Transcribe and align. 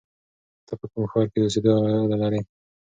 ته 0.65 0.73
په 0.79 0.85
کوم 0.91 1.03
ښار 1.11 1.25
کې 1.31 1.37
د 1.39 1.43
اوسېدو 1.45 1.69
اراده 1.85 2.15
لرې؟ 2.21 2.41